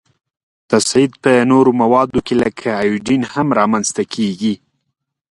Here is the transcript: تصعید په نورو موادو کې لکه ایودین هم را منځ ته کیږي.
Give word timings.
تصعید 0.69 1.11
په 1.23 1.31
نورو 1.51 1.71
موادو 1.81 2.19
کې 2.25 2.33
لکه 2.43 2.67
ایودین 2.83 3.21
هم 3.33 3.47
را 3.57 3.65
منځ 3.71 3.87
ته 3.95 4.03
کیږي. 4.13 4.53